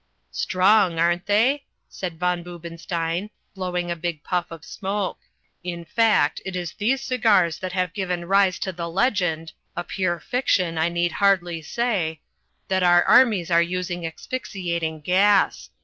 [0.31, 5.19] "Strong, aren't they?" said von Boobenstein, blowing a big puff of smoke.
[5.63, 10.19] "In fact, it is these cigars that have given rise to the legend (a pure
[10.19, 12.19] fiction, I need hardly say)
[12.67, 15.69] that our armies are using asphyxiating gas.